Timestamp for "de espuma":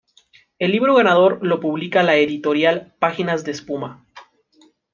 3.43-4.03